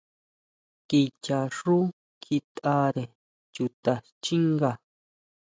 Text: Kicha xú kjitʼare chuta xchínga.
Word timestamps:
Kicha 0.89 1.39
xú 1.57 1.77
kjitʼare 2.23 3.03
chuta 3.53 3.93
xchínga. 4.21 4.71